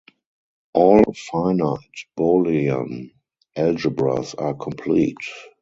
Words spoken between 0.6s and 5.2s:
All finite Boolean algebras are complete.